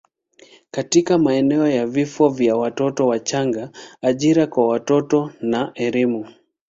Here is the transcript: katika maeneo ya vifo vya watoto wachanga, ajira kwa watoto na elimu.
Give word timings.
katika 0.71 1.17
maeneo 1.17 1.67
ya 1.67 1.87
vifo 1.87 2.29
vya 2.29 2.55
watoto 2.55 3.07
wachanga, 3.07 3.69
ajira 4.01 4.47
kwa 4.47 4.67
watoto 4.67 5.31
na 5.41 5.71
elimu. 5.75 6.27